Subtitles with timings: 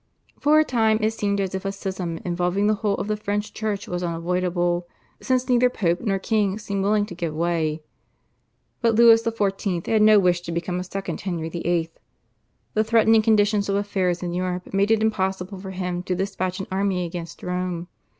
[0.39, 3.53] For a time it seemed as if a schism involving the whole of the French
[3.53, 4.87] Church was unavoidable,
[5.21, 7.83] since neither Pope nor king seemed willing to give way.
[8.81, 9.85] But Louis XIV.
[9.85, 11.91] had no wish to become a second Henry VIII.
[12.73, 16.65] The threatening condition of affairs in Europe made it impossible for him to despatch an
[16.71, 17.87] army against Rome.